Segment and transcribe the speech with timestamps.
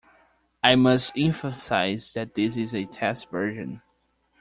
[0.63, 3.83] I must emphasize that this is a test version.